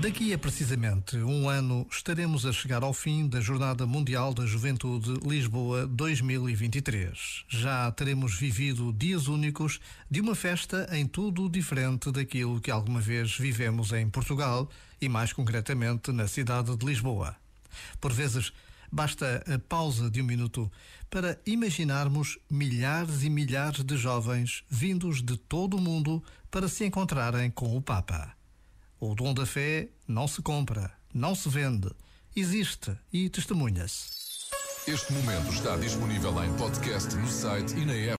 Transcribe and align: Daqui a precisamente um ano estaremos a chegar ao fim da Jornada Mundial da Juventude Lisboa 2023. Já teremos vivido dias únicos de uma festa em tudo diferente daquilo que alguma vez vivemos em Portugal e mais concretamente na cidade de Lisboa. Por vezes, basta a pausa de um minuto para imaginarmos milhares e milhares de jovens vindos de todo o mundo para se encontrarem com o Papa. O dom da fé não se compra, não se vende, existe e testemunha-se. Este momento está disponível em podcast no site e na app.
Daqui 0.00 0.32
a 0.32 0.38
precisamente 0.38 1.16
um 1.18 1.48
ano 1.48 1.86
estaremos 1.90 2.44
a 2.44 2.52
chegar 2.52 2.82
ao 2.82 2.92
fim 2.92 3.28
da 3.28 3.40
Jornada 3.40 3.86
Mundial 3.86 4.34
da 4.34 4.44
Juventude 4.44 5.14
Lisboa 5.24 5.86
2023. 5.86 7.44
Já 7.48 7.90
teremos 7.92 8.34
vivido 8.34 8.92
dias 8.92 9.28
únicos 9.28 9.78
de 10.10 10.20
uma 10.20 10.34
festa 10.34 10.88
em 10.90 11.06
tudo 11.06 11.48
diferente 11.48 12.10
daquilo 12.10 12.60
que 12.60 12.70
alguma 12.70 13.00
vez 13.00 13.36
vivemos 13.36 13.92
em 13.92 14.08
Portugal 14.10 14.68
e 15.00 15.08
mais 15.08 15.32
concretamente 15.32 16.10
na 16.10 16.26
cidade 16.26 16.76
de 16.76 16.84
Lisboa. 16.84 17.36
Por 18.00 18.12
vezes, 18.12 18.52
basta 18.90 19.44
a 19.46 19.58
pausa 19.58 20.10
de 20.10 20.20
um 20.20 20.24
minuto 20.24 20.70
para 21.10 21.40
imaginarmos 21.46 22.38
milhares 22.50 23.22
e 23.22 23.30
milhares 23.30 23.84
de 23.84 23.96
jovens 23.96 24.64
vindos 24.68 25.22
de 25.22 25.36
todo 25.36 25.76
o 25.76 25.80
mundo 25.80 26.22
para 26.50 26.68
se 26.68 26.84
encontrarem 26.84 27.50
com 27.50 27.76
o 27.76 27.82
Papa. 27.82 28.32
O 28.98 29.14
dom 29.14 29.34
da 29.34 29.44
fé 29.44 29.88
não 30.08 30.26
se 30.26 30.40
compra, 30.42 30.92
não 31.12 31.34
se 31.34 31.48
vende, 31.48 31.90
existe 32.34 32.96
e 33.12 33.28
testemunha-se. 33.28 34.16
Este 34.86 35.12
momento 35.12 35.52
está 35.52 35.76
disponível 35.76 36.44
em 36.44 36.56
podcast 36.56 37.14
no 37.16 37.26
site 37.26 37.74
e 37.76 37.84
na 37.84 37.92
app. 37.92 38.14